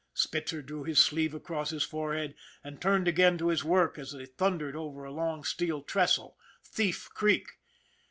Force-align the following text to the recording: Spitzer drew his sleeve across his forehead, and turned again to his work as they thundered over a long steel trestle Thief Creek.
Spitzer 0.15 0.63
drew 0.63 0.83
his 0.83 0.97
sleeve 0.97 1.35
across 1.35 1.69
his 1.69 1.83
forehead, 1.83 2.33
and 2.63 2.81
turned 2.81 3.07
again 3.07 3.37
to 3.37 3.49
his 3.49 3.63
work 3.63 3.99
as 3.99 4.13
they 4.13 4.25
thundered 4.25 4.75
over 4.75 5.03
a 5.03 5.13
long 5.13 5.43
steel 5.43 5.83
trestle 5.83 6.35
Thief 6.65 7.07
Creek. 7.13 7.45